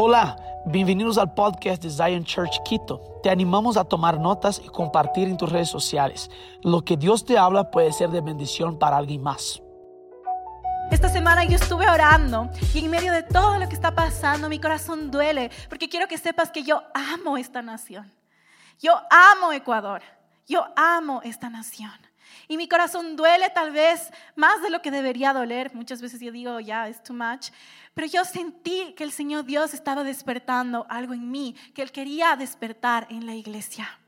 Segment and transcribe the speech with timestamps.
[0.00, 3.18] Hola, bienvenidos al podcast de Zion Church Quito.
[3.20, 6.30] Te animamos a tomar notas y compartir en tus redes sociales.
[6.62, 9.60] Lo que Dios te habla puede ser de bendición para alguien más.
[10.92, 14.60] Esta semana yo estuve orando y en medio de todo lo que está pasando mi
[14.60, 18.12] corazón duele porque quiero que sepas que yo amo esta nación.
[18.80, 20.02] Yo amo Ecuador.
[20.46, 22.07] Yo amo esta nación.
[22.46, 25.74] Y mi corazón duele tal vez más de lo que debería doler.
[25.74, 27.50] Muchas veces yo digo, ya, es too much.
[27.94, 32.36] Pero yo sentí que el Señor Dios estaba despertando algo en mí, que Él quería
[32.36, 33.98] despertar en la iglesia.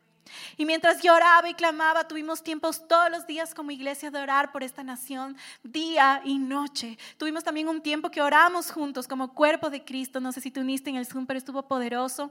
[0.57, 4.53] Y mientras yo oraba y clamaba, tuvimos tiempos todos los días como iglesia de orar
[4.53, 6.99] por esta nación, día y noche.
[7.17, 10.21] Tuvimos también un tiempo que oramos juntos como cuerpo de Cristo.
[10.21, 12.31] No sé si te uniste en el Zoom, pero estuvo poderoso.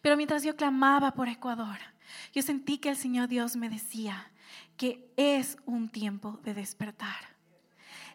[0.00, 1.78] Pero mientras yo clamaba por Ecuador,
[2.32, 4.30] yo sentí que el Señor Dios me decía,
[4.76, 7.36] que es un tiempo de despertar.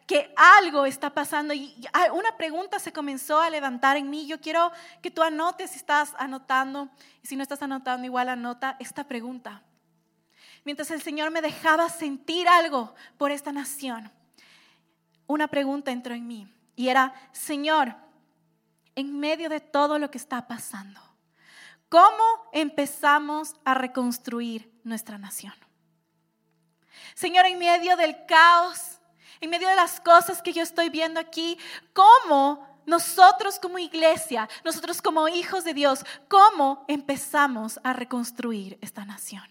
[0.07, 1.73] Que algo está pasando y
[2.13, 4.27] una pregunta se comenzó a levantar en mí.
[4.27, 6.89] Yo quiero que tú anotes si estás anotando
[7.23, 9.63] y si no estás anotando igual anota esta pregunta.
[10.63, 14.11] Mientras el Señor me dejaba sentir algo por esta nación,
[15.27, 17.95] una pregunta entró en mí y era, Señor,
[18.95, 20.99] en medio de todo lo que está pasando,
[21.89, 25.53] ¿cómo empezamos a reconstruir nuestra nación?
[27.13, 28.99] Señor, en medio del caos,
[29.39, 31.57] en medio de las cosas que yo estoy viendo aquí,
[31.93, 39.43] ¿cómo nosotros como iglesia, nosotros como hijos de Dios, cómo empezamos a reconstruir esta nación?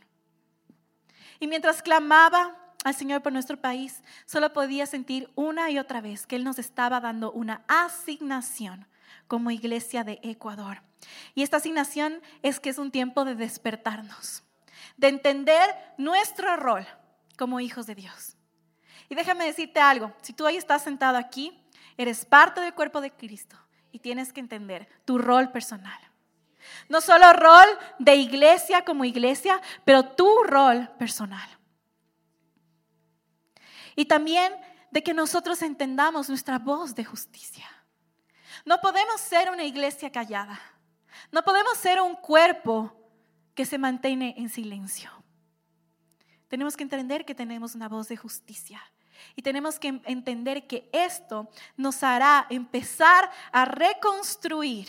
[1.41, 6.27] Y mientras clamaba al Señor por nuestro país, solo podía sentir una y otra vez
[6.27, 8.87] que Él nos estaba dando una asignación
[9.27, 10.83] como iglesia de Ecuador.
[11.35, 14.43] Y esta asignación es que es un tiempo de despertarnos,
[14.97, 16.87] de entender nuestro rol
[17.41, 18.37] como hijos de Dios.
[19.09, 21.59] Y déjame decirte algo, si tú ahí estás sentado aquí,
[21.97, 23.57] eres parte del cuerpo de Cristo
[23.91, 25.99] y tienes que entender tu rol personal.
[26.91, 27.67] No solo rol
[27.99, 31.49] de iglesia como iglesia, pero tu rol personal.
[33.97, 34.53] Y también
[34.91, 37.67] de que nosotros entendamos nuestra voz de justicia.
[38.67, 40.61] No podemos ser una iglesia callada.
[41.33, 42.95] No podemos ser un cuerpo
[43.55, 45.20] que se mantiene en silencio.
[46.51, 48.83] Tenemos que entender que tenemos una voz de justicia.
[49.37, 54.89] Y tenemos que entender que esto nos hará empezar a reconstruir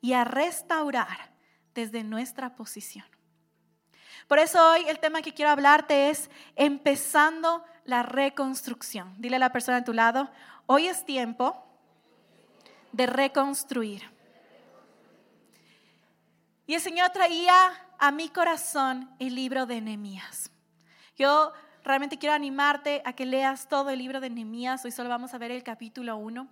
[0.00, 1.30] y a restaurar
[1.74, 3.06] desde nuestra posición.
[4.26, 9.14] Por eso hoy el tema que quiero hablarte es empezando la reconstrucción.
[9.18, 10.28] Dile a la persona a tu lado,
[10.66, 11.64] hoy es tiempo
[12.90, 14.10] de reconstruir.
[16.66, 17.54] Y el Señor traía
[17.96, 20.50] a mi corazón el libro de Nehemías.
[21.16, 21.50] Yo
[21.82, 24.84] realmente quiero animarte a que leas todo el libro de Nehemías.
[24.84, 26.46] Hoy solo vamos a ver el capítulo 1.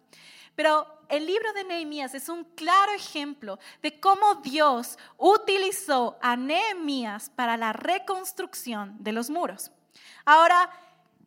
[0.56, 7.28] Pero el libro de Nehemías es un claro ejemplo de cómo Dios utilizó a Nehemías
[7.28, 9.70] para la reconstrucción de los muros.
[10.24, 10.70] Ahora,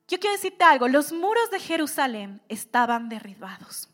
[0.08, 3.88] yo quiero decirte algo, los muros de Jerusalén estaban derribados.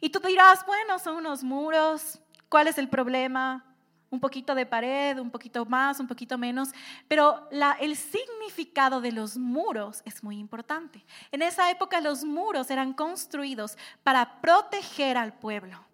[0.00, 3.67] Y tú dirás, bueno, son unos muros, ¿cuál es el problema?
[4.10, 6.70] Un poquito de pared, un poquito más, un poquito menos,
[7.08, 7.48] pero
[7.80, 11.04] el significado de los muros es muy importante.
[11.30, 15.84] En esa época los muros eran construidos para proteger al pueblo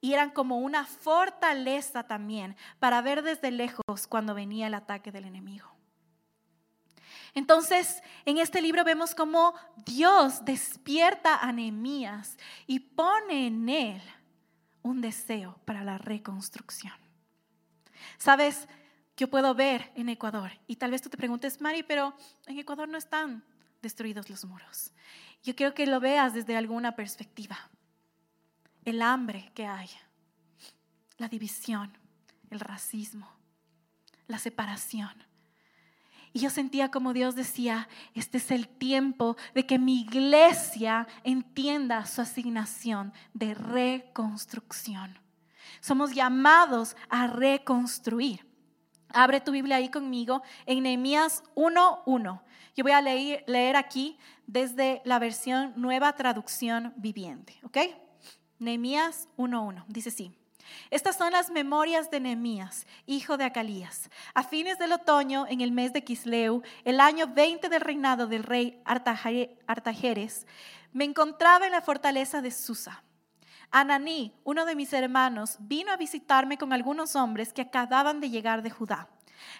[0.00, 5.24] y eran como una fortaleza también para ver desde lejos cuando venía el ataque del
[5.24, 5.66] enemigo.
[7.34, 12.36] Entonces, en este libro vemos cómo Dios despierta a Nehemías
[12.66, 14.02] y pone en él
[14.82, 17.07] un deseo para la reconstrucción.
[18.18, 18.68] Sabes,
[19.16, 22.14] yo puedo ver en Ecuador, y tal vez tú te preguntes, Mari, pero
[22.46, 23.42] en Ecuador no están
[23.82, 24.92] destruidos los muros.
[25.42, 27.70] Yo quiero que lo veas desde alguna perspectiva.
[28.84, 29.88] El hambre que hay,
[31.16, 31.96] la división,
[32.50, 33.28] el racismo,
[34.26, 35.12] la separación.
[36.32, 42.06] Y yo sentía como Dios decía, este es el tiempo de que mi iglesia entienda
[42.06, 45.18] su asignación de reconstrucción.
[45.80, 48.46] Somos llamados a reconstruir.
[49.10, 52.42] Abre tu Biblia ahí conmigo en Nehemías 1.1.
[52.76, 57.78] Yo voy a leer, leer, aquí desde la versión Nueva Traducción Viviente, ¿ok?
[58.58, 59.84] Nehemías 1.1.
[59.88, 60.32] Dice así.
[60.90, 64.10] Estas son las memorias de Nehemías, hijo de Acalías.
[64.34, 68.42] A fines del otoño, en el mes de Kisleu, el año 20 del reinado del
[68.42, 70.46] rey Artajeres,
[70.92, 73.02] me encontraba en la fortaleza de Susa
[73.70, 78.62] Ananí, uno de mis hermanos, vino a visitarme con algunos hombres que acababan de llegar
[78.62, 79.08] de Judá.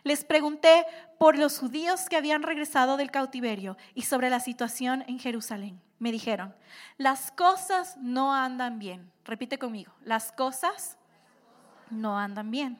[0.02, 0.86] Les pregunté
[1.18, 5.80] por los judíos que habían regresado del cautiverio y sobre la situación en Jerusalén.
[5.98, 6.54] Me dijeron,
[6.96, 9.10] las cosas no andan bien.
[9.24, 10.96] Repite conmigo, las cosas
[11.90, 12.78] no andan bien.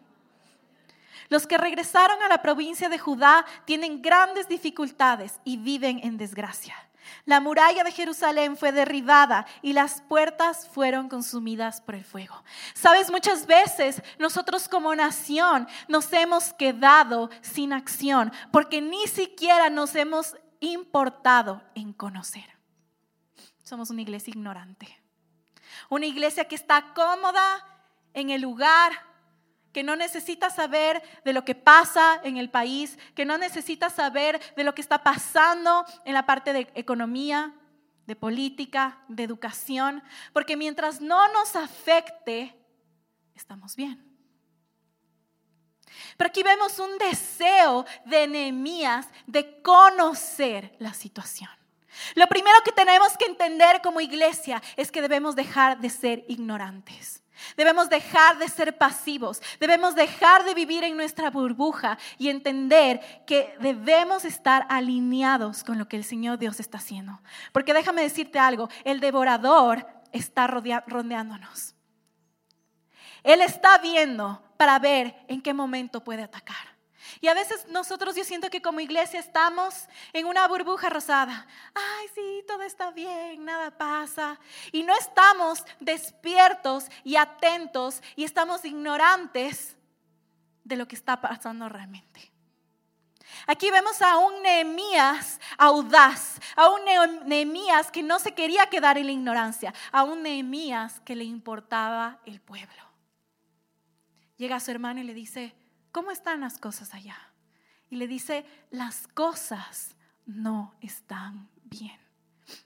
[1.29, 6.88] Los que regresaron a la provincia de Judá tienen grandes dificultades y viven en desgracia.
[7.25, 12.43] La muralla de Jerusalén fue derribada y las puertas fueron consumidas por el fuego.
[12.75, 19.95] Sabes, muchas veces nosotros como nación nos hemos quedado sin acción porque ni siquiera nos
[19.95, 22.59] hemos importado en conocer.
[23.63, 24.89] Somos una iglesia ignorante.
[25.91, 27.65] Una iglesia que está cómoda
[28.15, 28.93] en el lugar,
[29.73, 34.41] que no necesita saber de lo que pasa en el país, que no necesita saber
[34.57, 37.55] de lo que está pasando en la parte de economía,
[38.07, 42.57] de política, de educación, porque mientras no nos afecte,
[43.35, 44.05] estamos bien.
[46.17, 51.51] Pero aquí vemos un deseo de Nehemías de conocer la situación.
[52.15, 57.23] Lo primero que tenemos que entender como iglesia es que debemos dejar de ser ignorantes.
[57.57, 63.55] Debemos dejar de ser pasivos, debemos dejar de vivir en nuestra burbuja y entender que
[63.61, 67.21] debemos estar alineados con lo que el Señor Dios está haciendo.
[67.53, 71.75] Porque déjame decirte algo, el devorador está rodeándonos.
[73.23, 76.78] Él está viendo para ver en qué momento puede atacar.
[77.21, 81.47] Y a veces nosotros yo siento que como iglesia estamos en una burbuja rosada.
[81.75, 84.39] Ay, sí, todo está bien, nada pasa.
[84.73, 89.77] Y no estamos despiertos y atentos y estamos ignorantes
[90.65, 92.33] de lo que está pasando realmente.
[93.47, 96.81] Aquí vemos a un Nehemías audaz, a un
[97.27, 102.21] Nehemías que no se quería quedar en la ignorancia, a un Nehemías que le importaba
[102.27, 102.89] el pueblo.
[104.37, 105.55] Llega a su hermano y le dice,
[105.93, 107.17] ¿cómo están las cosas allá?
[107.91, 109.97] Y le dice, las cosas
[110.27, 111.99] no están bien.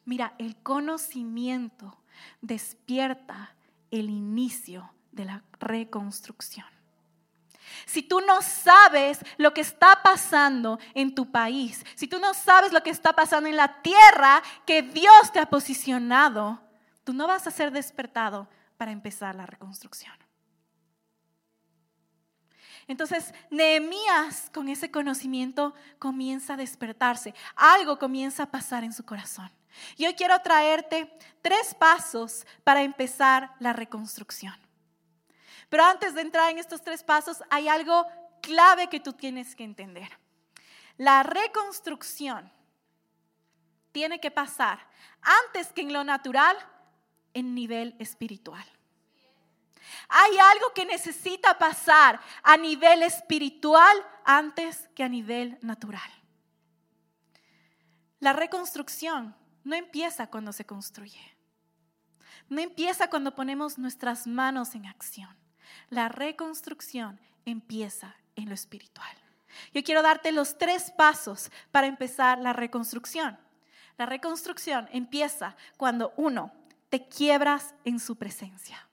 [0.04, 2.02] Mira, el conocimiento
[2.40, 3.54] despierta
[3.90, 6.66] el inicio de la reconstrucción.
[7.86, 12.72] Si tú no sabes lo que está pasando en tu país, si tú no sabes
[12.72, 16.60] lo que está pasando en la tierra que Dios te ha posicionado,
[17.04, 20.14] tú no vas a ser despertado para empezar la reconstrucción.
[22.88, 27.34] Entonces, Nehemías con ese conocimiento comienza a despertarse.
[27.54, 29.50] Algo comienza a pasar en su corazón.
[29.96, 34.54] Yo quiero traerte tres pasos para empezar la reconstrucción.
[35.68, 38.06] Pero antes de entrar en estos tres pasos, hay algo
[38.42, 40.10] clave que tú tienes que entender.
[40.98, 42.52] La reconstrucción
[43.92, 44.86] tiene que pasar
[45.22, 46.56] antes que en lo natural,
[47.32, 48.64] en nivel espiritual.
[50.08, 56.10] Hay algo que necesita pasar a nivel espiritual antes que a nivel natural.
[58.20, 59.34] La reconstrucción
[59.64, 61.36] no empieza cuando se construye.
[62.48, 65.36] No empieza cuando ponemos nuestras manos en acción.
[65.90, 69.16] La reconstrucción empieza en lo espiritual.
[69.74, 73.38] Yo quiero darte los tres pasos para empezar la reconstrucción.
[73.98, 76.52] La reconstrucción empieza cuando uno,
[76.88, 78.88] te quiebras en su presencia.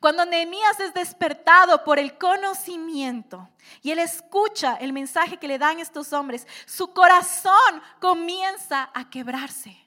[0.00, 3.48] Cuando Nehemías es despertado por el conocimiento
[3.82, 9.84] y él escucha el mensaje que le dan estos hombres, su corazón comienza a quebrarse.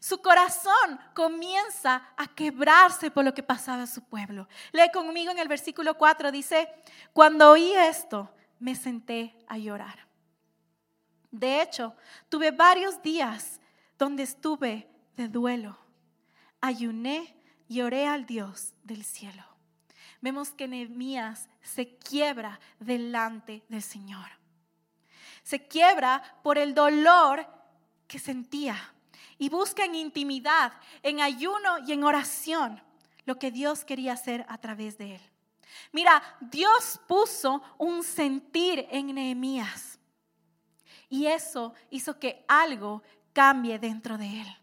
[0.00, 4.48] Su corazón comienza a quebrarse por lo que pasaba a su pueblo.
[4.72, 6.72] Lee conmigo en el versículo 4, dice,
[7.12, 10.06] cuando oí esto, me senté a llorar.
[11.30, 11.94] De hecho,
[12.28, 13.60] tuve varios días
[13.98, 15.78] donde estuve de duelo.
[16.62, 17.36] Ayuné
[17.70, 19.44] y oré al Dios del cielo.
[20.20, 24.26] Vemos que Nehemías se quiebra delante del Señor.
[25.44, 27.46] Se quiebra por el dolor
[28.08, 28.76] que sentía
[29.38, 30.72] y busca en intimidad,
[31.04, 32.82] en ayuno y en oración
[33.24, 35.22] lo que Dios quería hacer a través de él.
[35.92, 40.00] Mira, Dios puso un sentir en Nehemías
[41.08, 44.59] y eso hizo que algo cambie dentro de él.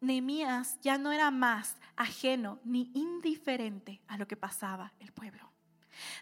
[0.00, 5.48] Nehemías ya no era más ajeno ni indiferente a lo que pasaba el pueblo.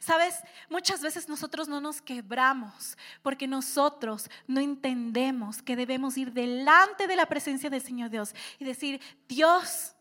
[0.00, 0.40] Sabes,
[0.70, 7.16] muchas veces nosotros no nos quebramos porque nosotros no entendemos que debemos ir delante de
[7.16, 9.94] la presencia del Señor Dios y decir, Dios,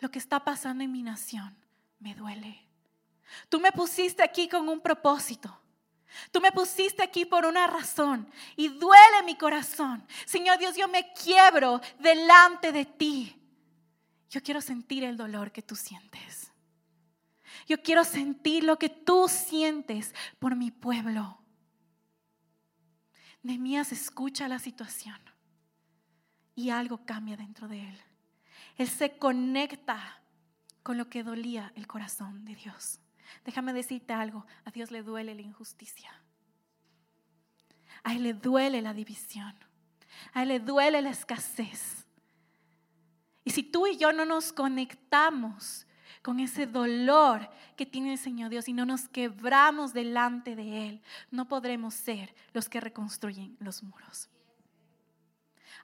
[0.00, 1.56] lo que está pasando en mi nación
[2.00, 2.66] me duele.
[3.48, 5.61] Tú me pusiste aquí con un propósito.
[6.30, 10.06] Tú me pusiste aquí por una razón y duele mi corazón.
[10.26, 13.36] Señor Dios, yo me quiebro delante de ti.
[14.30, 16.50] Yo quiero sentir el dolor que tú sientes.
[17.66, 21.38] Yo quiero sentir lo que tú sientes por mi pueblo.
[23.42, 25.20] Nehemías escucha la situación
[26.54, 28.00] y algo cambia dentro de él.
[28.76, 30.22] Él se conecta
[30.82, 33.00] con lo que dolía el corazón de Dios.
[33.44, 36.10] Déjame decirte algo, a Dios le duele la injusticia.
[38.02, 39.54] A Él le duele la división.
[40.32, 42.06] A Él le duele la escasez.
[43.44, 45.86] Y si tú y yo no nos conectamos
[46.22, 51.02] con ese dolor que tiene el Señor Dios y no nos quebramos delante de Él,
[51.30, 54.28] no podremos ser los que reconstruyen los muros.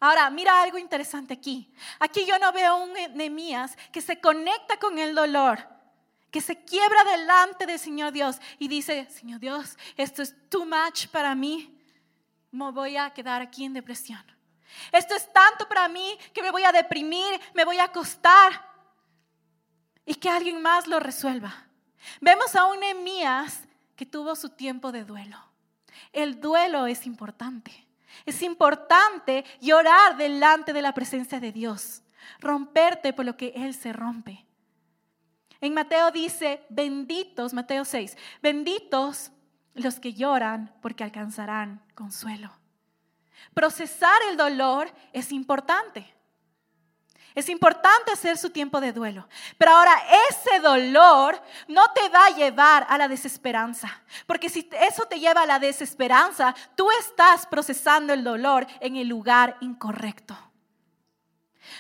[0.01, 1.73] Ahora, mira algo interesante aquí.
[1.99, 5.59] Aquí yo no veo un Nehemías que se conecta con el dolor,
[6.31, 11.09] que se quiebra delante del Señor Dios y dice, Señor Dios, esto es too much
[11.09, 11.75] para mí,
[12.51, 14.25] me voy a quedar aquí en depresión.
[14.93, 18.69] Esto es tanto para mí que me voy a deprimir, me voy a acostar
[20.05, 21.67] y que alguien más lo resuelva.
[22.21, 23.63] Vemos a un Nehemías
[23.97, 25.39] que tuvo su tiempo de duelo.
[26.13, 27.87] El duelo es importante.
[28.25, 32.03] Es importante llorar delante de la presencia de Dios,
[32.41, 34.48] romperte por lo que Él se rompe.
[35.61, 39.33] En Mateo dice, benditos, Mateo 6, benditos
[39.75, 42.53] los que lloran porque alcanzarán consuelo.
[43.55, 46.15] Procesar el dolor es importante.
[47.35, 49.29] Es importante hacer su tiempo de duelo.
[49.59, 49.93] Pero ahora
[50.29, 54.03] ese dolor no te va a llevar a la desesperanza.
[54.27, 59.07] Porque si eso te lleva a la desesperanza, tú estás procesando el dolor en el
[59.07, 60.37] lugar incorrecto.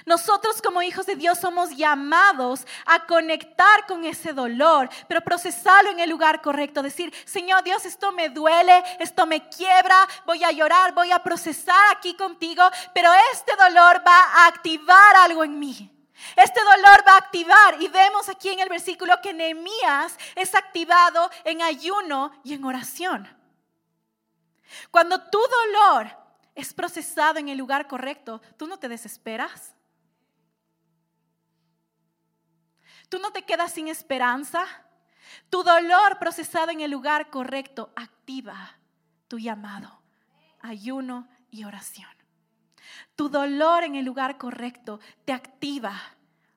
[0.06, 6.00] Nosotros como hijos de Dios somos llamados a conectar con ese dolor, pero procesarlo en
[6.00, 6.82] el lugar correcto.
[6.82, 11.96] Decir, Señor Dios, esto me duele, esto me quiebra, voy a llorar, voy a procesar
[11.96, 12.62] aquí contigo,
[12.94, 15.90] pero este dolor va a activar algo en mí.
[16.36, 21.30] Este dolor va a activar y vemos aquí en el versículo que Nehemías es activado
[21.44, 23.28] en ayuno y en oración.
[24.90, 26.08] Cuando tu dolor
[26.54, 29.74] es procesado en el lugar correcto, tú no te desesperas.
[33.08, 34.64] Tú no te quedas sin esperanza.
[35.50, 38.78] Tu dolor procesado en el lugar correcto activa
[39.28, 40.00] tu llamado,
[40.60, 42.10] ayuno y oración.
[43.14, 46.00] Tu dolor en el lugar correcto te activa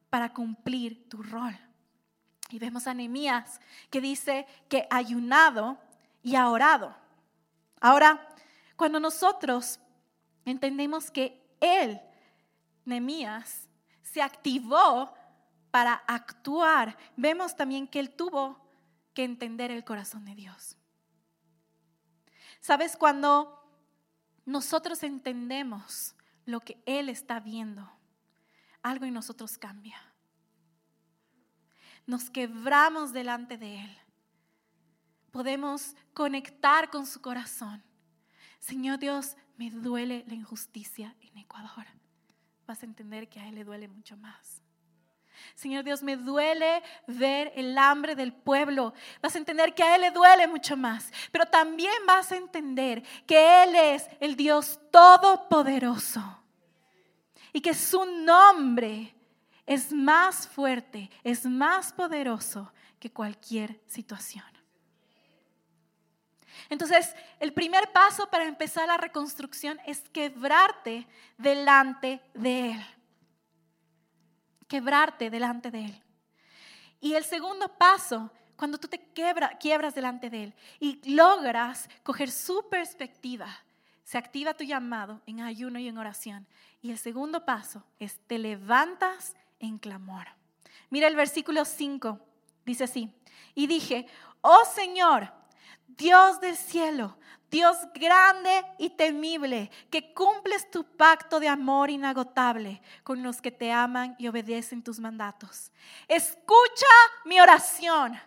[0.10, 1.58] para cumplir tu rol.
[2.50, 5.80] Y vemos a Nehemías que dice que ha ayunado
[6.22, 6.96] y ha orado.
[7.80, 8.28] Ahora,
[8.76, 9.80] cuando nosotros
[10.46, 12.02] entendemos que él,
[12.86, 13.68] Nehemías,
[14.04, 15.14] se activó
[15.72, 18.60] para actuar, vemos también que él tuvo
[19.14, 20.78] que entender el corazón de Dios.
[22.60, 22.96] ¿Sabes?
[22.96, 23.58] Cuando
[24.46, 27.92] nosotros entendemos lo que Él está viendo,
[28.82, 29.98] algo en nosotros cambia.
[32.06, 33.98] Nos quebramos delante de Él.
[35.32, 37.84] Podemos conectar con su corazón.
[38.60, 41.86] Señor Dios, me duele la injusticia en Ecuador.
[42.68, 44.62] Vas a entender que a Él le duele mucho más.
[45.56, 48.94] Señor Dios, me duele ver el hambre del pueblo.
[49.22, 53.04] Vas a entender que a Él le duele mucho más, pero también vas a entender
[53.26, 56.40] que Él es el Dios todopoderoso
[57.54, 59.14] y que su nombre
[59.66, 64.46] es más fuerte, es más poderoso que cualquier situación.
[66.70, 71.08] Entonces, el primer paso para empezar la reconstrucción es quebrarte
[71.38, 72.86] delante de Él
[74.72, 76.02] quebrarte delante de Él.
[77.02, 82.70] Y el segundo paso, cuando tú te quiebras delante de Él y logras coger su
[82.70, 83.50] perspectiva,
[84.06, 86.48] se activa tu llamado en ayuno y en oración.
[86.82, 90.28] Y el segundo paso es te levantas en clamor.
[90.90, 92.18] Mira el versículo 5,
[92.66, 93.14] dice así,
[93.54, 94.08] y dije,
[94.40, 95.34] oh Señor,
[95.86, 97.18] Dios del cielo,
[97.52, 103.74] Dios grande y temible, que cumples tu pacto de amor inagotable con los que te
[103.74, 105.70] aman y obedecen tus mandatos.
[106.08, 106.86] Escucha
[107.26, 108.18] mi oración,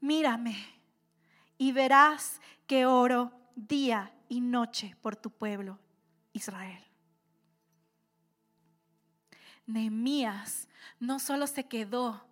[0.00, 0.56] mírame
[1.58, 5.80] y verás que oro día y noche por tu pueblo,
[6.32, 6.84] Israel.
[9.66, 10.68] Nehemías
[11.00, 12.24] no solo se quedó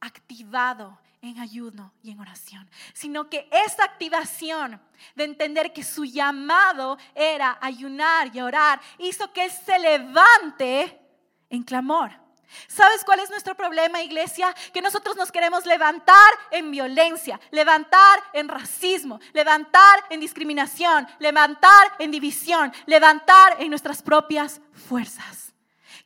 [0.00, 4.80] activado en ayuno y en oración, sino que esa activación
[5.14, 10.98] de entender que su llamado era ayunar y orar hizo que él se levante
[11.50, 12.12] en clamor.
[12.68, 14.54] ¿Sabes cuál es nuestro problema, iglesia?
[14.72, 22.10] Que nosotros nos queremos levantar en violencia, levantar en racismo, levantar en discriminación, levantar en
[22.10, 25.45] división, levantar en nuestras propias fuerzas.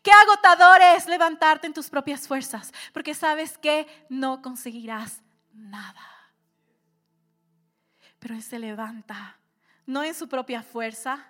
[0.03, 6.33] Qué agotador es levantarte en tus propias fuerzas, porque sabes que no conseguirás nada.
[8.19, 9.37] Pero Él se levanta,
[9.87, 11.27] no en su propia fuerza,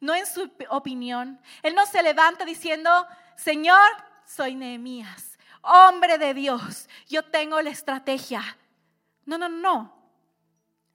[0.00, 1.40] no en su opinión.
[1.62, 3.06] Él no se levanta diciendo,
[3.36, 3.90] Señor,
[4.24, 8.56] soy Nehemías, hombre de Dios, yo tengo la estrategia.
[9.24, 9.98] No, no, no.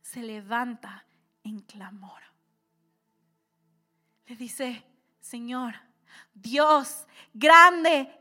[0.01, 1.05] Se levanta
[1.43, 2.21] en clamor.
[4.27, 4.83] Le dice,
[5.19, 5.75] Señor,
[6.33, 7.05] Dios
[7.35, 8.17] grande,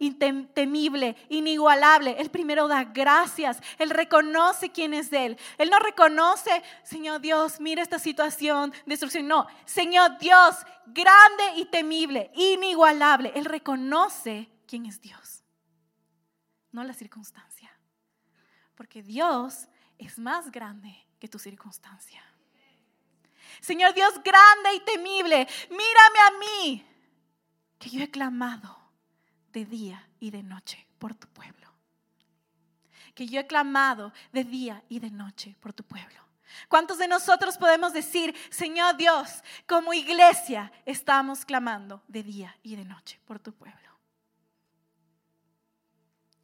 [0.54, 2.16] temible, inigualable.
[2.18, 3.60] El primero da gracias.
[3.78, 5.38] Él reconoce quién es Él.
[5.56, 9.28] Él no reconoce, Señor Dios, mira esta situación, destrucción.
[9.28, 13.32] No, Señor Dios grande y temible, inigualable.
[13.36, 15.44] Él reconoce quién es Dios,
[16.72, 17.70] no la circunstancia.
[18.74, 22.22] Porque Dios es más grande que tu circunstancia.
[23.60, 26.93] Señor Dios grande y temible, mírame a mí
[27.84, 28.78] que yo he clamado
[29.52, 31.70] de día y de noche por tu pueblo.
[33.14, 36.18] Que yo he clamado de día y de noche por tu pueblo.
[36.70, 42.86] ¿Cuántos de nosotros podemos decir, Señor Dios, como iglesia estamos clamando de día y de
[42.86, 43.90] noche por tu pueblo?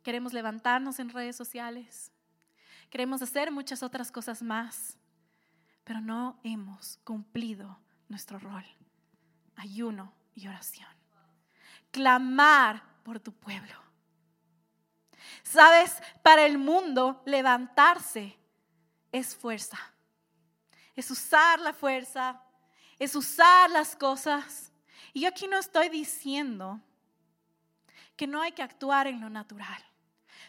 [0.02, 2.12] Queremos levantarnos en redes sociales.
[2.90, 4.98] Queremos hacer muchas otras cosas más,
[5.84, 8.66] pero no hemos cumplido nuestro rol.
[9.56, 10.99] Ayuno y oración
[11.90, 13.74] clamar por tu pueblo.
[15.42, 18.36] Sabes, para el mundo levantarse
[19.12, 19.78] es fuerza.
[20.94, 22.40] Es usar la fuerza,
[22.98, 24.72] es usar las cosas.
[25.12, 26.80] Y yo aquí no estoy diciendo
[28.16, 29.84] que no hay que actuar en lo natural.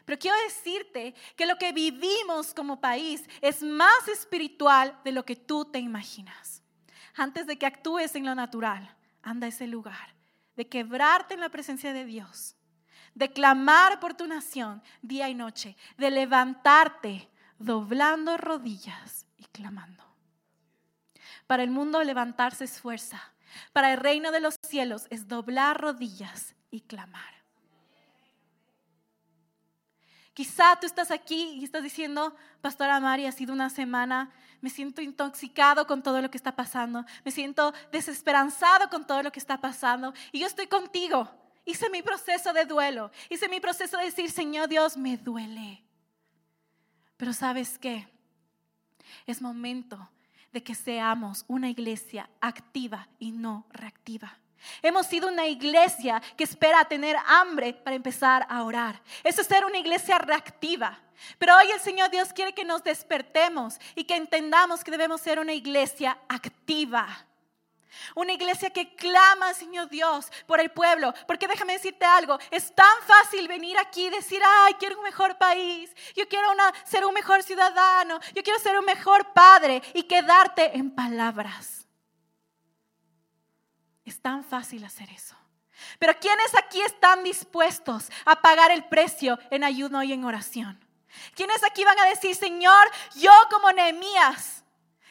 [0.05, 5.35] Pero quiero decirte que lo que vivimos como país es más espiritual de lo que
[5.35, 6.63] tú te imaginas.
[7.15, 10.20] Antes de que actúes en lo natural, anda a ese lugar
[10.55, 12.55] de quebrarte en la presencia de Dios,
[13.13, 17.29] de clamar por tu nación día y noche, de levantarte
[17.59, 20.03] doblando rodillas y clamando.
[21.47, 23.33] Para el mundo levantarse es fuerza,
[23.73, 27.40] para el reino de los cielos es doblar rodillas y clamar.
[30.33, 35.01] Quizá tú estás aquí y estás diciendo, Pastora Mari, ha sido una semana, me siento
[35.01, 39.59] intoxicado con todo lo que está pasando, me siento desesperanzado con todo lo que está
[39.59, 41.29] pasando y yo estoy contigo.
[41.65, 45.83] Hice mi proceso de duelo, hice mi proceso de decir, Señor Dios, me duele.
[47.17, 48.07] Pero sabes qué?
[49.27, 50.09] Es momento
[50.53, 54.40] de que seamos una iglesia activa y no reactiva.
[54.81, 59.01] Hemos sido una iglesia que espera tener hambre para empezar a orar.
[59.23, 60.99] Eso es ser una iglesia reactiva.
[61.37, 65.39] Pero hoy el Señor Dios quiere que nos despertemos y que entendamos que debemos ser
[65.39, 67.27] una iglesia activa.
[68.15, 71.13] Una iglesia que clama, Señor Dios, por el pueblo.
[71.27, 75.37] Porque déjame decirte algo, es tan fácil venir aquí y decir, ay, quiero un mejor
[75.37, 76.47] país, yo quiero
[76.85, 81.80] ser un mejor ciudadano, yo quiero ser un mejor padre y quedarte en palabras.
[84.05, 85.35] Es tan fácil hacer eso.
[85.99, 90.79] Pero ¿quiénes aquí están dispuestos a pagar el precio en ayuno y en oración?
[91.35, 94.63] ¿Quiénes aquí van a decir, Señor, yo como Nehemías,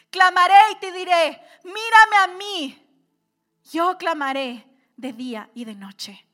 [0.09, 2.91] clamaré y te diré, mírame a mí,
[3.71, 4.65] yo clamaré
[4.97, 6.27] de día y de noche.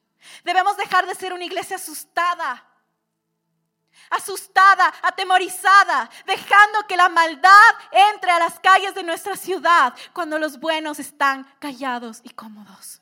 [0.44, 2.67] Debemos dejar de ser una iglesia asustada,
[4.10, 7.52] asustada, atemorizada, dejando que la maldad
[8.12, 13.02] entre a las calles de nuestra ciudad cuando los buenos están callados y cómodos.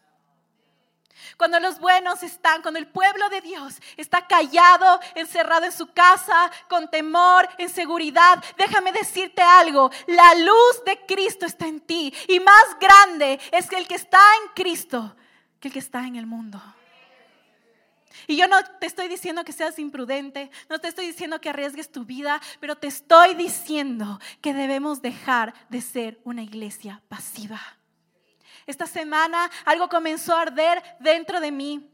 [1.38, 6.50] Cuando los buenos están, cuando el pueblo de Dios está callado, encerrado en su casa,
[6.70, 12.40] con temor, en seguridad, déjame decirte algo, la luz de Cristo está en ti y
[12.40, 15.16] más grande es el que está en Cristo
[15.60, 16.62] que el que está en el mundo.
[18.28, 21.92] Y yo no te estoy diciendo que seas imprudente, no te estoy diciendo que arriesgues
[21.92, 27.62] tu vida, pero te estoy diciendo que debemos dejar de ser una iglesia pasiva.
[28.66, 31.90] Esta semana algo comenzó a arder dentro de mí.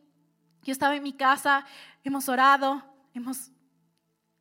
[0.64, 1.66] Yo estaba en mi casa,
[2.04, 3.52] hemos orado, hemos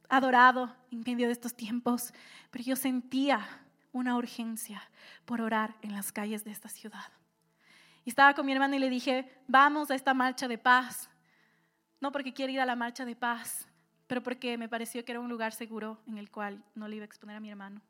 [0.08, 2.12] adorado en medio de estos tiempos,
[2.50, 3.46] pero yo sentía
[3.92, 4.82] una urgencia
[5.24, 7.12] por orar en las calles de esta ciudad.
[8.04, 11.08] Y estaba con mi hermano y le dije, vamos a esta marcha de paz.
[12.00, 13.68] No porque quiera ir a la marcha de paz,
[14.06, 17.04] pero porque me pareció que era un lugar seguro en el cual no le iba
[17.04, 17.80] a exponer a mi hermano.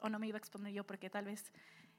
[0.00, 1.52] O no me iba a exponer yo porque tal vez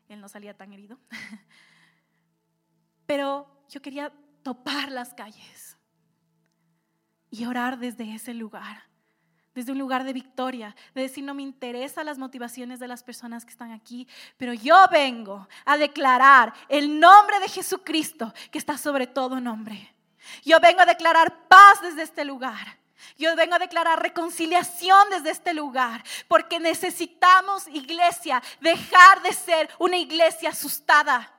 [0.07, 0.97] él no salía tan herido.
[3.05, 4.11] Pero yo quería
[4.43, 5.77] topar las calles
[7.29, 8.83] y orar desde ese lugar,
[9.53, 13.45] desde un lugar de victoria, de decir, no me interesan las motivaciones de las personas
[13.45, 19.05] que están aquí, pero yo vengo a declarar el nombre de Jesucristo que está sobre
[19.05, 19.93] todo nombre.
[20.43, 22.79] Yo vengo a declarar paz desde este lugar.
[23.17, 29.97] Yo vengo a declarar reconciliación desde este lugar, porque necesitamos, iglesia, dejar de ser una
[29.97, 31.33] iglesia asustada.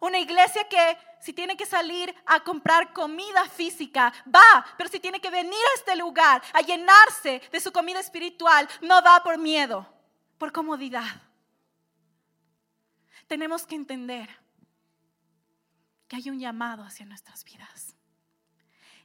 [0.00, 5.20] Una iglesia que si tiene que salir a comprar comida física, va, pero si tiene
[5.20, 9.86] que venir a este lugar a llenarse de su comida espiritual, no va por miedo,
[10.36, 11.22] por comodidad.
[13.26, 14.43] Tenemos que entender
[16.14, 17.96] hay un llamado hacia nuestras vidas.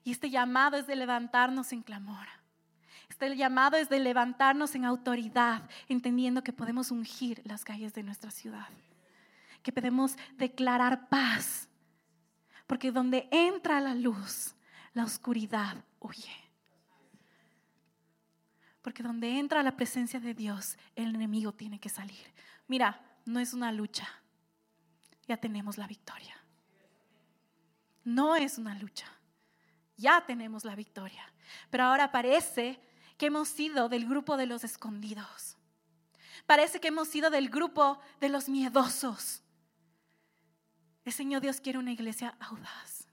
[0.03, 2.27] Y este llamado es de levantarnos en clamor.
[3.09, 8.31] Este llamado es de levantarnos en autoridad, entendiendo que podemos ungir las calles de nuestra
[8.31, 8.67] ciudad,
[9.63, 11.67] que podemos declarar paz,
[12.67, 14.55] porque donde entra la luz,
[14.93, 16.31] la oscuridad huye.
[18.81, 22.33] Porque donde entra la presencia de Dios, el enemigo tiene que salir.
[22.67, 24.07] Mira, no es una lucha,
[25.27, 26.38] ya tenemos la victoria.
[28.09, 29.19] No es una lucha
[29.99, 31.31] ya tenemos la victoria.
[31.69, 32.79] Pero ahora parece
[33.17, 35.57] que hemos sido del grupo de los escondidos.
[36.45, 39.43] Parece que hemos sido del grupo de los miedosos.
[41.03, 43.07] El Señor Dios quiere una iglesia audaz,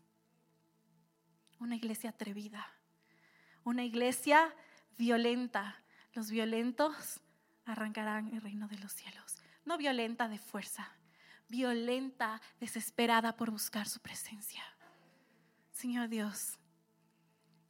[1.58, 2.66] una iglesia atrevida,
[3.64, 4.54] una iglesia
[4.96, 5.82] violenta.
[6.12, 7.20] Los violentos
[7.64, 9.36] arrancarán el reino de los cielos.
[9.64, 10.92] No violenta de fuerza,
[11.48, 14.62] violenta, desesperada por buscar su presencia.
[15.76, 16.58] Señor Dios,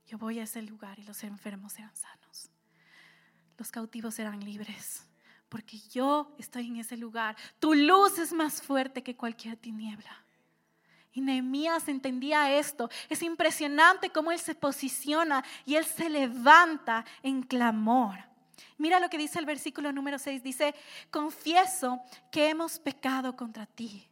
[0.06, 2.52] yo voy a ese lugar y los enfermos serán sanos.
[3.58, 5.04] Los cautivos serán libres.
[5.48, 7.36] Porque yo estoy en ese lugar.
[7.58, 10.24] Tu luz es más fuerte que cualquier tiniebla.
[11.14, 12.88] Y Nehemías entendía esto.
[13.08, 18.20] Es impresionante cómo él se posiciona y él se levanta en clamor.
[18.78, 20.44] Mira lo que dice el versículo número 6.
[20.44, 20.76] Dice,
[21.10, 24.08] confieso que hemos pecado contra ti.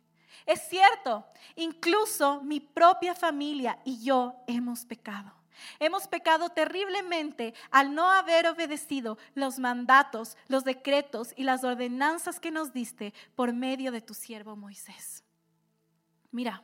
[0.46, 1.26] Es cierto,
[1.57, 5.33] incluso mi propia familia y yo hemos pecado.
[5.78, 12.50] Hemos pecado terriblemente al no haber obedecido los mandatos, los decretos y las ordenanzas que
[12.50, 15.22] nos diste por medio de tu siervo Moisés.
[16.30, 16.62] Mira,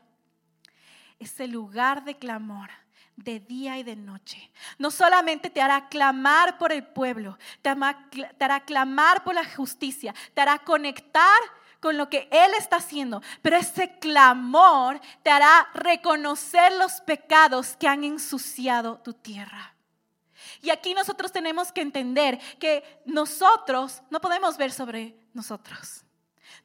[1.19, 2.71] ese lugar de clamor
[3.17, 4.51] de día y de noche.
[4.79, 10.41] No solamente te hará clamar por el pueblo, te hará clamar por la justicia, te
[10.41, 11.39] hará conectar
[11.81, 17.89] con lo que Él está haciendo, pero ese clamor te hará reconocer los pecados que
[17.89, 19.75] han ensuciado tu tierra.
[20.63, 26.05] Y aquí nosotros tenemos que entender que nosotros no podemos ver sobre nosotros.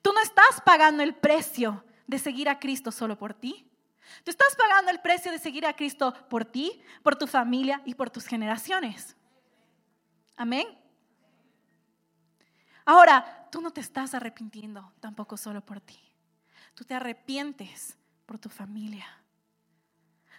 [0.01, 3.69] Tú no estás pagando el precio de seguir a Cristo solo por ti.
[4.23, 7.95] Tú estás pagando el precio de seguir a Cristo por ti, por tu familia y
[7.95, 9.15] por tus generaciones.
[10.35, 10.84] Amén.
[12.85, 15.99] Ahora, tú no te estás arrepintiendo tampoco solo por ti.
[16.75, 19.05] Tú te arrepientes por tu familia.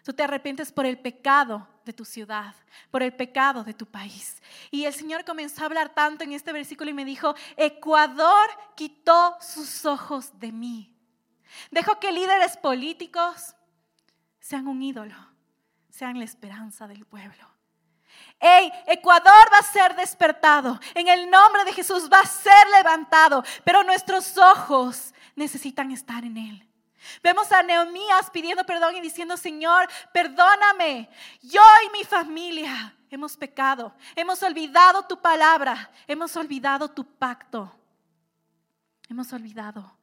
[0.04, 2.54] Tú te arrepientes por el pecado de tu ciudad,
[2.92, 4.40] por el pecado de tu país.
[4.70, 9.36] Y el Señor comenzó a hablar tanto en este versículo y me dijo, Ecuador quitó
[9.40, 10.96] sus ojos de mí.
[11.72, 13.56] Dejó que líderes políticos
[14.38, 15.16] sean un ídolo,
[15.90, 17.55] sean la esperanza del pueblo.
[18.38, 20.78] Hey, Ecuador va a ser despertado.
[20.94, 23.42] En el nombre de Jesús va a ser levantado.
[23.64, 26.68] Pero nuestros ojos necesitan estar en Él.
[27.22, 31.08] Vemos a Neomías pidiendo perdón y diciendo, Señor, perdóname.
[31.40, 33.94] Yo y mi familia hemos pecado.
[34.14, 35.90] Hemos olvidado tu palabra.
[36.06, 37.74] Hemos olvidado tu pacto.
[39.08, 39.96] Hemos olvidado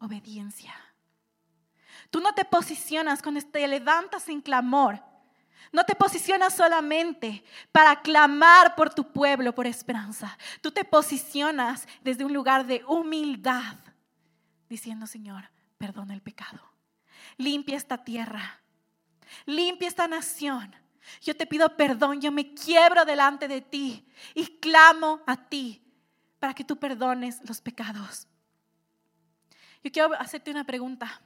[0.00, 0.74] obediencia.
[2.10, 5.02] Tú no te posicionas cuando te levantas en clamor
[5.72, 10.38] no te posicionas solamente para clamar por tu pueblo, por esperanza.
[10.60, 13.76] Tú te posicionas desde un lugar de humildad,
[14.68, 16.60] diciendo, Señor, perdona el pecado.
[17.36, 18.60] Limpia esta tierra.
[19.44, 20.74] Limpia esta nación.
[21.20, 25.82] Yo te pido perdón, yo me quiebro delante de ti y clamo a ti
[26.38, 28.26] para que tú perdones los pecados.
[29.82, 31.20] Yo quiero hacerte una pregunta.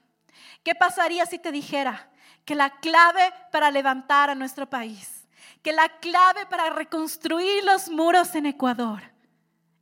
[0.63, 2.12] ¿Qué pasaría si te dijera
[2.45, 5.27] que la clave para levantar a nuestro país,
[5.63, 9.03] que la clave para reconstruir los muros en Ecuador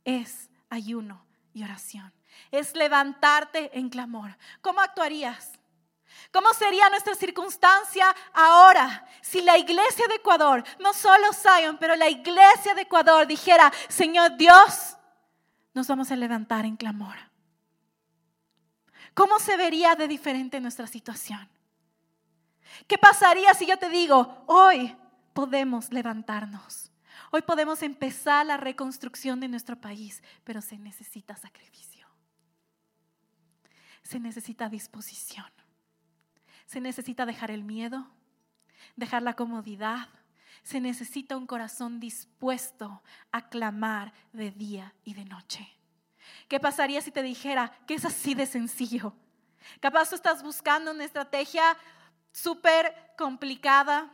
[0.05, 2.13] es ayuno y oración.
[2.51, 4.37] Es levantarte en clamor.
[4.61, 5.53] ¿Cómo actuarías?
[6.31, 12.09] ¿Cómo sería nuestra circunstancia ahora si la iglesia de Ecuador, no solo Zion, pero la
[12.09, 14.97] iglesia de Ecuador dijera, Señor Dios,
[15.73, 17.15] nos vamos a levantar en clamor?
[19.13, 21.49] ¿Cómo se vería de diferente nuestra situación?
[22.87, 24.95] ¿Qué pasaría si yo te digo, hoy
[25.33, 26.91] podemos levantarnos?
[27.31, 32.07] Hoy podemos empezar la reconstrucción de nuestro país, pero se necesita sacrificio.
[34.03, 35.49] Se necesita disposición.
[36.65, 38.07] Se necesita dejar el miedo.
[38.95, 40.09] dejar la comodidad.
[40.63, 45.67] Se necesita un corazón dispuesto a clamar de día y de noche.
[46.47, 49.13] ¿Qué pasaría si te dijera que es así de sencillo?
[49.79, 51.77] Capaz tú estás buscando una estrategia
[52.31, 54.11] súper complicada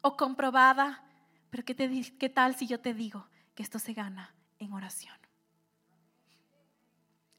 [0.00, 1.02] o comprobada,
[1.50, 5.16] pero ¿qué, ¿qué tal si yo te digo que esto se gana en oración?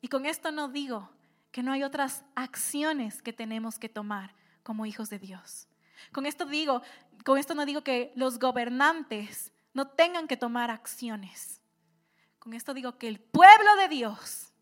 [0.02, 1.10] Y con esto no digo
[1.52, 5.68] que no hay otras acciones que tenemos que tomar como hijos de Dios.
[6.12, 6.82] Con esto digo,
[7.26, 11.62] con esto no digo que los gobernantes no tengan que tomar acciones.
[12.40, 14.54] Con esto digo que el pueblo de Dios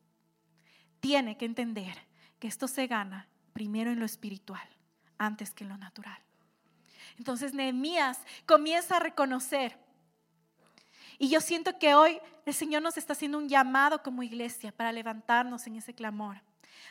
[1.00, 1.96] tiene que entender
[2.40, 4.75] que esto se gana primero en lo espiritual
[5.18, 6.18] antes que lo natural.
[7.18, 9.78] Entonces Nehemías comienza a reconocer.
[11.18, 14.92] Y yo siento que hoy el Señor nos está haciendo un llamado como iglesia para
[14.92, 16.42] levantarnos en ese clamor.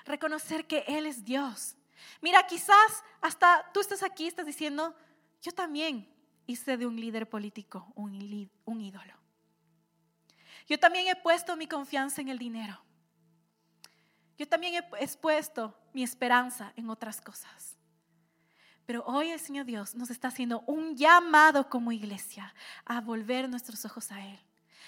[0.04, 1.76] Reconocer que Él es Dios.
[2.20, 4.94] Mira, quizás hasta tú estás aquí, estás diciendo,
[5.42, 6.08] yo también
[6.46, 9.14] hice de un líder político un, un ídolo.
[10.66, 12.80] Yo también he puesto mi confianza en el dinero.
[14.38, 17.76] Yo también he puesto mi esperanza en otras cosas.
[18.86, 23.84] Pero hoy el Señor Dios nos está haciendo un llamado como iglesia a volver nuestros
[23.84, 24.38] ojos a Él,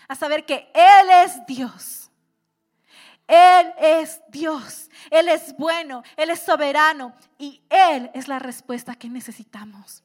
[0.09, 2.11] a saber que Él es Dios.
[3.28, 9.09] Él es Dios, Él es bueno, Él es soberano y Él es la respuesta que
[9.09, 10.04] necesitamos.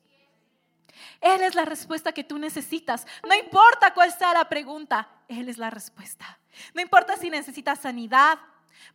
[1.20, 3.06] Él es la respuesta que tú necesitas.
[3.28, 6.40] No importa cuál sea la pregunta, Él es la respuesta.
[6.74, 8.40] No importa si necesitas sanidad,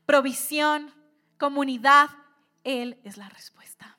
[0.05, 0.93] provisión,
[1.39, 2.09] comunidad,
[2.65, 3.96] Él es la respuesta.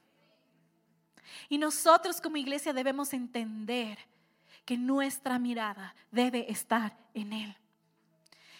[1.50, 3.98] Y nosotros como iglesia debemos entender
[4.66, 7.56] que nuestra mirada debe estar en Él.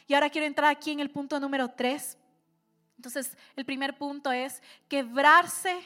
[0.08, 2.18] Y ahora quiero entrar aquí en el punto número tres.
[2.96, 5.78] Entonces, el primer punto es quebrarse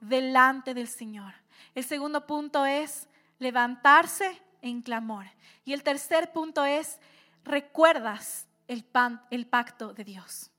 [0.00, 1.34] delante del Señor.
[1.74, 5.26] El segundo punto es levantarse en clamor.
[5.64, 6.98] Y el tercer punto es
[7.44, 8.84] recuerdas el,
[9.46, 10.50] pacto de Dios.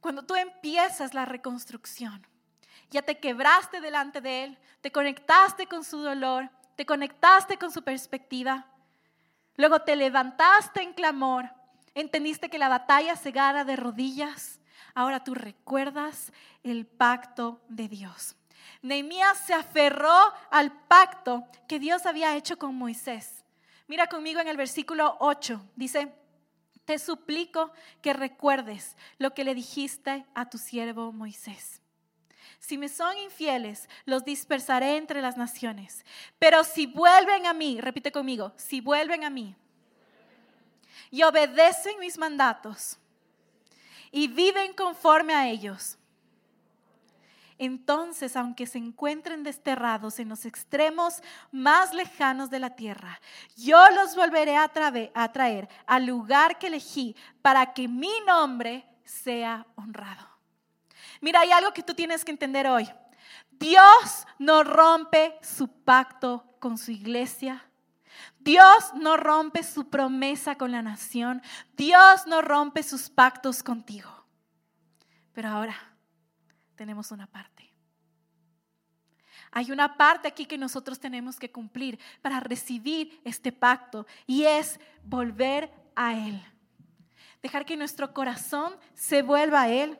[0.00, 2.26] Cuando tú empiezas la reconstrucción,
[2.90, 7.82] ya te quebraste delante de Él, te conectaste con su dolor, te conectaste con su
[7.82, 8.66] perspectiva,
[9.56, 11.50] luego te levantaste en clamor,
[11.94, 14.60] entendiste que la batalla se gana de rodillas,
[14.94, 18.36] ahora tú recuerdas el pacto de Dios.
[18.82, 20.16] Nehemías se aferró
[20.50, 23.44] al pacto que Dios había hecho con Moisés.
[23.88, 26.12] Mira conmigo en el versículo 8, dice,
[26.84, 31.82] te suplico que recuerdes lo que le dijiste a tu siervo Moisés.
[32.66, 36.04] Si me son infieles, los dispersaré entre las naciones.
[36.36, 39.54] Pero si vuelven a mí, repite conmigo, si vuelven a mí
[41.12, 42.98] y obedecen mis mandatos
[44.10, 45.96] y viven conforme a ellos,
[47.56, 53.20] entonces, aunque se encuentren desterrados en los extremos más lejanos de la tierra,
[53.56, 60.35] yo los volveré a, traer al lugar que elegí para que mi nombre sea honrado.
[61.20, 62.88] Mira, hay algo que tú tienes que entender hoy.
[63.50, 67.64] Dios no rompe su pacto con su iglesia.
[68.38, 71.42] Dios no rompe su promesa con la nación.
[71.76, 74.10] Dios no rompe sus pactos contigo.
[75.32, 75.76] Pero ahora
[76.76, 77.56] tenemos una parte.
[79.50, 84.78] Hay una parte aquí que nosotros tenemos que cumplir para recibir este pacto y es
[85.02, 86.42] volver a Él.
[87.42, 89.98] Dejar que nuestro corazón se vuelva a Él,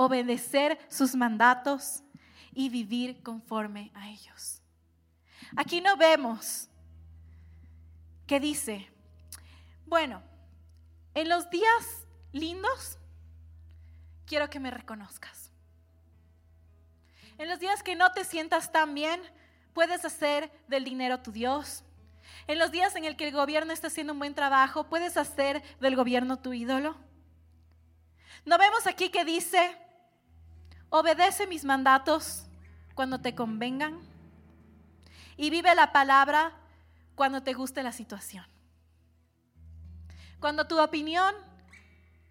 [0.00, 2.04] obedecer sus mandatos
[2.52, 4.62] y vivir conforme a ellos.
[5.56, 6.68] Aquí no vemos
[8.24, 8.88] que dice,
[9.86, 10.22] bueno,
[11.14, 12.96] en los días lindos
[14.24, 15.50] quiero que me reconozcas.
[17.36, 19.20] En los días que no te sientas tan bien,
[19.74, 21.82] puedes hacer del dinero tu Dios.
[22.46, 25.60] En los días en el que el gobierno está haciendo un buen trabajo, puedes hacer
[25.80, 26.96] del gobierno tu ídolo.
[28.44, 29.76] ¿No vemos aquí que dice,
[30.90, 32.44] obedece mis mandatos
[32.94, 33.98] cuando te convengan
[35.36, 36.52] y vive la palabra
[37.14, 38.44] cuando te guste la situación?
[40.40, 41.34] Cuando tu opinión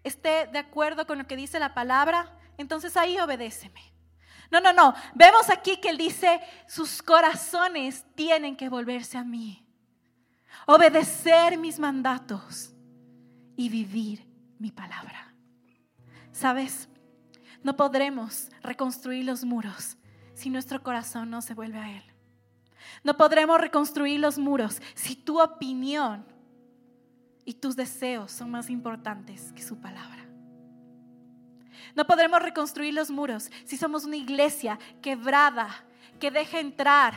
[0.02, 3.80] esté de acuerdo con lo que dice la palabra, entonces ahí obedéceme.
[4.50, 4.94] No, no, no.
[5.14, 9.66] Vemos aquí que él dice, sus corazones tienen que volverse a mí,
[10.66, 12.72] obedecer mis mandatos
[13.56, 14.26] y vivir
[14.58, 15.34] mi palabra.
[16.32, 16.88] ¿Sabes?
[17.62, 19.96] No podremos reconstruir los muros
[20.34, 22.04] si nuestro corazón no se vuelve a Él.
[23.02, 26.24] No podremos reconstruir los muros si tu opinión
[27.44, 30.26] y tus deseos son más importantes que su palabra.
[31.94, 35.84] No podremos reconstruir los muros si somos una iglesia quebrada,
[36.20, 37.14] que deje entrar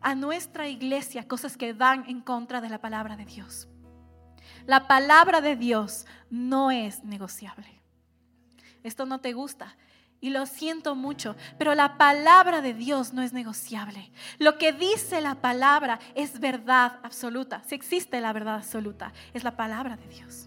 [0.00, 3.68] a nuestra iglesia cosas que van en contra de la palabra de Dios.
[4.66, 7.79] La palabra de Dios no es negociable.
[8.82, 9.76] Esto no te gusta,
[10.20, 14.12] y lo siento mucho, pero la palabra de Dios no es negociable.
[14.38, 17.62] Lo que dice la palabra es verdad absoluta.
[17.66, 20.46] Si existe la verdad absoluta, es la palabra de Dios.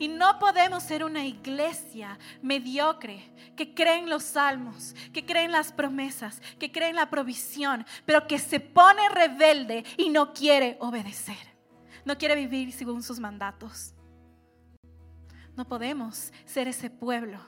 [0.00, 5.52] Y no podemos ser una iglesia mediocre que cree en los salmos, que cree en
[5.52, 10.76] las promesas, que cree en la provisión, pero que se pone rebelde y no quiere
[10.80, 11.54] obedecer.
[12.04, 13.94] No quiere vivir según sus mandatos.
[15.56, 17.38] No podemos ser ese pueblo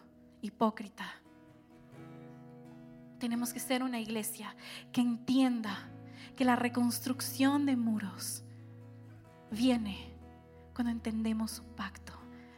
[0.41, 1.07] hipócrita.
[3.19, 4.55] Tenemos que ser una iglesia
[4.93, 5.91] que entienda
[6.37, 8.45] que la reconstrucción de muros
[9.51, 10.15] viene
[10.75, 12.13] cuando entendemos su pacto.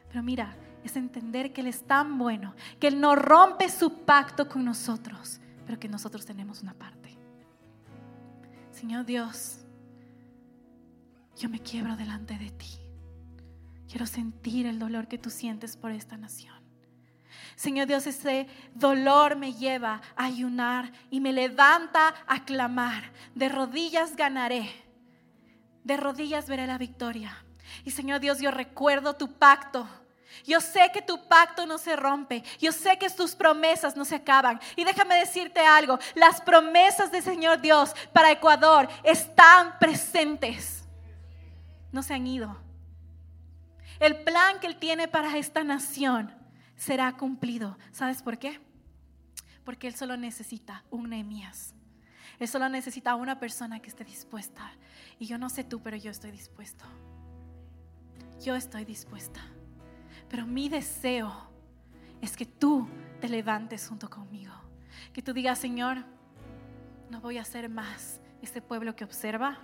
[0.09, 4.49] Pero mira, es entender que Él es tan bueno, que Él no rompe su pacto
[4.49, 7.17] con nosotros, pero que nosotros tenemos una parte.
[8.73, 9.61] Señor Dios,
[11.37, 12.88] yo me quiebro delante de ti.
[13.89, 16.59] Quiero sentir el dolor que tú sientes por esta nación.
[17.57, 23.11] Señor Dios, ese dolor me lleva a ayunar y me levanta a clamar.
[23.35, 24.71] De rodillas ganaré.
[25.83, 27.45] De rodillas veré la victoria.
[27.85, 29.89] Y Señor Dios, yo recuerdo tu pacto.
[30.47, 32.45] Yo sé que tu pacto no se rompe.
[32.61, 34.61] Yo sé que tus promesas no se acaban.
[34.77, 35.99] Y déjame decirte algo.
[36.15, 40.85] Las promesas del Señor Dios para Ecuador están presentes.
[41.91, 42.68] No se han ido.
[44.01, 46.33] El plan que Él tiene para esta nación
[46.77, 47.79] será cumplido.
[47.93, 48.61] ¿Sabes por qué?
[49.65, 51.75] Porque Él solo necesita un Nehemías.
[52.39, 54.71] Él solo necesita una persona que esté dispuesta.
[55.19, 56.85] Y yo no sé tú, pero yo estoy dispuesto.
[58.41, 59.41] Yo estoy dispuesta.
[60.29, 61.51] Pero mi deseo
[62.21, 62.89] es que tú
[63.21, 64.55] te levantes junto conmigo.
[65.13, 66.05] Que tú digas, Señor,
[67.11, 69.59] no voy a ser más este pueblo que observa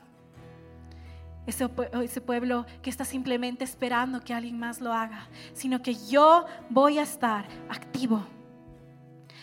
[1.47, 1.69] ese,
[2.03, 6.99] ese, pueblo que está simplemente esperando que alguien más lo haga, sino que yo voy
[6.99, 8.25] a estar activo.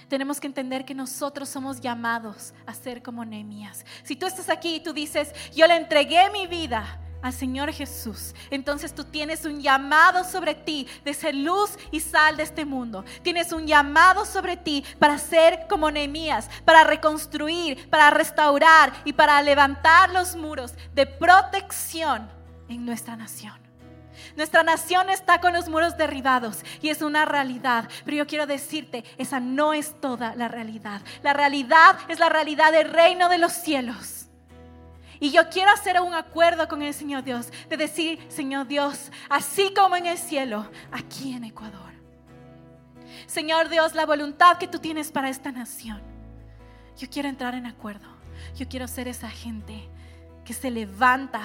[0.08, 3.86] Tenemos que entender que nosotros somos llamados a ser como Nehemías.
[4.04, 8.34] Si tú estás aquí y tú dices, yo le entregué mi vida al Señor Jesús,
[8.50, 13.06] entonces tú tienes un llamado sobre ti de ser luz y sal de este mundo.
[13.22, 19.42] Tienes un llamado sobre ti para ser como Nehemías, para reconstruir, para restaurar y para
[19.42, 22.30] levantar los muros de protección
[22.70, 23.62] en nuestra nación.
[24.36, 27.90] Nuestra nación está con los muros derribados y es una realidad.
[28.06, 31.02] Pero yo quiero decirte, esa no es toda la realidad.
[31.24, 34.21] La realidad es la realidad del reino de los cielos.
[35.22, 39.72] Y yo quiero hacer un acuerdo con el Señor Dios, de decir, Señor Dios, así
[39.72, 41.92] como en el cielo, aquí en Ecuador.
[43.28, 46.02] Señor Dios, la voluntad que tú tienes para esta nación.
[46.98, 48.08] Yo quiero entrar en acuerdo.
[48.56, 49.91] Yo quiero ser esa gente
[50.52, 51.40] que se levanta,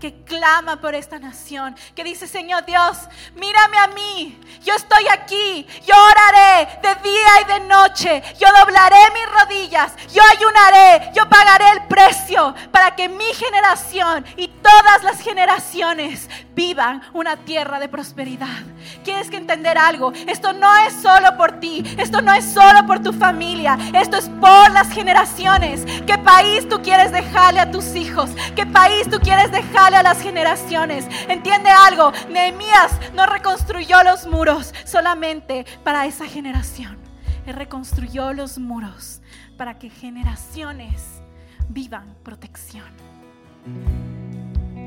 [0.00, 2.96] que clama por esta nación, que dice, Señor Dios,
[3.34, 8.96] mírame a mí, yo estoy aquí, yo oraré de día y de noche, yo doblaré
[9.12, 15.20] mis rodillas, yo ayunaré, yo pagaré el precio para que mi generación y todas las
[15.20, 18.64] generaciones vivan una tierra de prosperidad.
[19.02, 23.02] Tienes que entender algo, esto no es solo por ti, esto no es solo por
[23.02, 25.84] tu familia, esto es por las generaciones.
[26.06, 28.30] ¿Qué país tú quieres dejarle a tus hijos?
[28.54, 31.06] ¿Qué país tú quieres dejarle a las generaciones?
[31.28, 36.98] Entiende algo, Nehemías no reconstruyó los muros solamente para esa generación.
[37.46, 39.20] Él reconstruyó los muros
[39.56, 41.22] para que generaciones
[41.68, 42.84] vivan protección.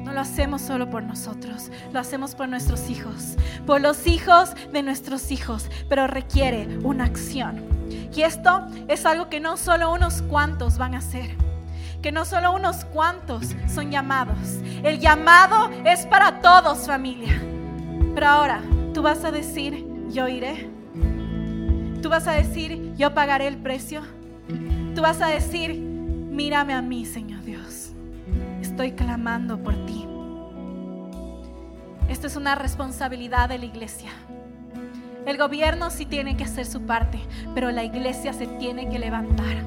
[0.09, 3.35] No lo hacemos solo por nosotros, lo hacemos por nuestros hijos,
[3.67, 7.63] por los hijos de nuestros hijos, pero requiere una acción.
[8.15, 11.37] Y esto es algo que no solo unos cuantos van a hacer
[12.01, 14.59] que no solo unos cuantos son llamados.
[14.81, 17.39] El llamado es para todos, familia.
[18.15, 18.63] Pero ahora,
[18.95, 20.71] tú vas a decir, yo iré.
[22.01, 24.01] Tú vas a decir, yo pagaré el precio.
[24.95, 27.38] Tú vas a decir, mírame a mí, Señor.
[28.79, 30.07] Estoy clamando por ti.
[32.07, 34.09] Esto es una responsabilidad de la iglesia.
[35.25, 37.19] El gobierno sí tiene que hacer su parte,
[37.53, 39.65] pero la iglesia se tiene que levantar.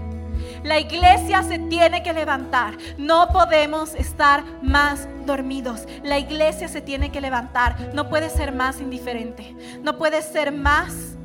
[0.64, 2.78] La iglesia se tiene que levantar.
[2.96, 5.86] No podemos estar más dormidos.
[6.02, 7.90] La iglesia se tiene que levantar.
[7.92, 9.54] No puede ser más indiferente.
[9.82, 11.18] No puede ser más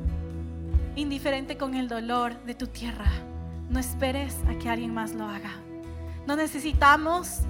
[0.94, 3.10] indiferente con el dolor de tu tierra.
[3.70, 5.52] No esperes a que alguien más lo haga.
[6.26, 7.44] No necesitamos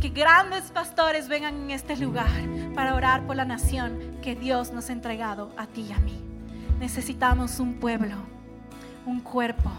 [0.00, 2.30] que grandes pastores vengan en este lugar
[2.74, 6.20] para orar por la nación que Dios nos ha entregado a ti y a mí.
[6.78, 8.16] Necesitamos un pueblo,
[9.06, 9.70] un cuerpo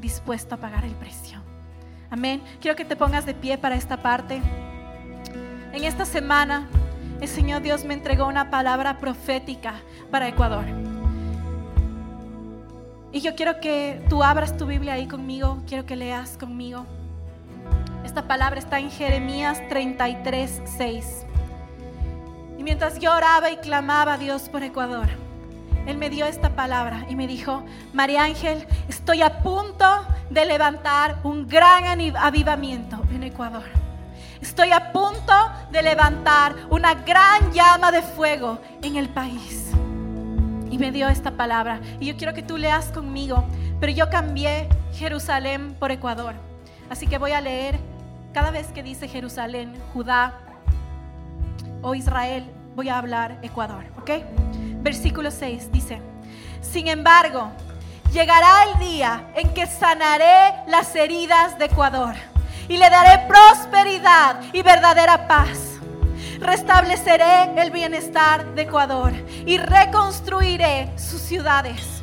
[0.00, 1.40] dispuesto a pagar el precio.
[2.10, 2.42] Amén.
[2.60, 4.40] Quiero que te pongas de pie para esta parte.
[5.72, 6.68] En esta semana,
[7.20, 9.74] el Señor Dios me entregó una palabra profética
[10.10, 10.64] para Ecuador.
[13.12, 16.86] Y yo quiero que tú abras tu Biblia ahí conmigo, quiero que leas conmigo.
[18.16, 21.26] Esta palabra está en Jeremías 33, 6.
[22.56, 25.06] Y mientras yo oraba y clamaba a Dios por Ecuador,
[25.86, 27.62] Él me dio esta palabra y me dijo,
[27.92, 29.84] María Ángel, estoy a punto
[30.30, 31.84] de levantar un gran
[32.16, 33.64] avivamiento en Ecuador.
[34.40, 35.34] Estoy a punto
[35.70, 39.72] de levantar una gran llama de fuego en el país
[40.70, 41.82] y me dio esta palabra.
[42.00, 43.44] Y yo quiero que tú leas conmigo,
[43.78, 46.32] pero yo cambié Jerusalén por Ecuador.
[46.88, 47.78] Así que voy a leer
[48.36, 50.34] cada vez que dice Jerusalén, Judá
[51.80, 54.10] o Israel, voy a hablar Ecuador, ¿ok?
[54.82, 56.02] Versículo 6 dice,
[56.60, 57.50] sin embargo,
[58.12, 62.14] llegará el día en que sanaré las heridas de Ecuador
[62.68, 65.78] y le daré prosperidad y verdadera paz
[66.38, 69.14] restableceré el bienestar de Ecuador
[69.46, 72.02] y reconstruiré sus ciudades.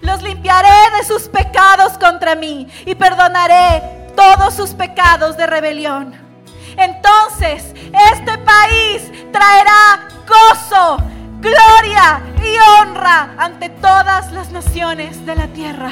[0.00, 6.14] Los limpiaré de sus pecados contra mí y perdonaré todos sus pecados de rebelión.
[6.76, 7.74] Entonces
[8.12, 10.98] este país traerá gozo,
[11.40, 15.90] gloria y honra ante todas las naciones de la tierra.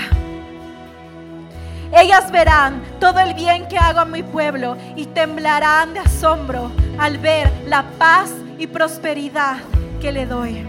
[1.93, 7.19] Ellas verán todo el bien que hago a mi pueblo y temblarán de asombro al
[7.19, 9.57] ver la paz y prosperidad
[10.01, 10.66] que le doy.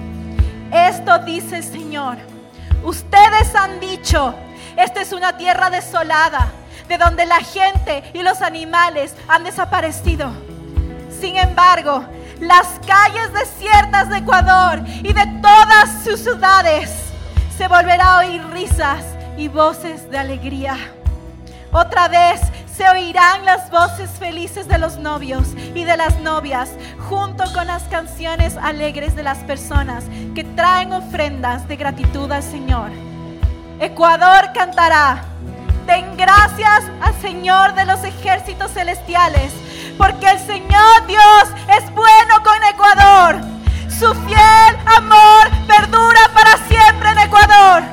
[0.72, 2.18] Esto dice el Señor.
[2.84, 4.34] Ustedes han dicho,
[4.78, 6.52] esta es una tierra desolada,
[6.88, 10.32] de donde la gente y los animales han desaparecido.
[11.20, 12.04] Sin embargo,
[12.40, 16.90] las calles desiertas de Ecuador y de todas sus ciudades
[17.58, 19.04] se volverá a oír risas
[19.38, 20.78] y voces de alegría.
[21.72, 22.42] Otra vez
[22.74, 26.70] se oirán las voces felices de los novios y de las novias,
[27.10, 32.90] junto con las canciones alegres de las personas que traen ofrendas de gratitud al Señor.
[33.82, 35.26] Ecuador cantará,
[35.90, 39.52] den gracias al Señor de los ejércitos celestiales,
[39.98, 41.44] porque el Señor Dios
[41.78, 43.42] es bueno con Ecuador.
[43.90, 47.84] Su fiel amor perdura para siempre en Ecuador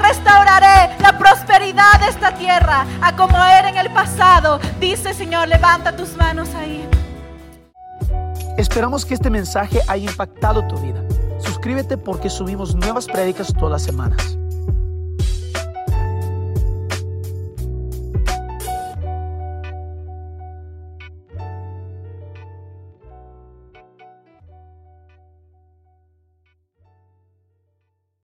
[0.00, 4.60] restauraré la prosperidad de esta tierra a como era en el pasado.
[4.80, 6.88] Dice Señor, levanta tus manos ahí.
[8.56, 11.02] Esperamos que este mensaje haya impactado tu vida.
[11.38, 14.38] Suscríbete porque subimos nuevas prédicas todas las semanas.